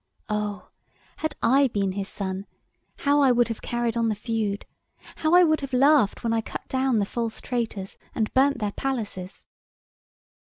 Oh! 0.29 0.69
had 1.17 1.35
I 1.43 1.67
been 1.67 1.91
his 1.91 2.09
son, 2.09 2.47
how 3.05 3.21
I 3.21 3.31
would 3.31 3.49
have 3.49 3.61
carried 3.61 3.95
on 3.95 4.09
the 4.09 4.15
feud! 4.15 4.65
How 5.17 5.35
I 5.35 5.43
would 5.43 5.61
have 5.61 5.73
laughed 5.73 6.23
when 6.23 6.33
I 6.33 6.41
cut 6.41 6.67
down 6.67 6.97
the 6.97 7.05
false 7.05 7.39
traitors, 7.39 7.99
and 8.15 8.33
burnt 8.33 8.57
their 8.57 8.71
palaces!" 8.71 9.45